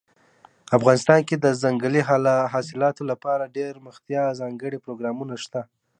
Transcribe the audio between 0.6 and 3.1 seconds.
افغانستان کې د ځنګلي حاصلاتو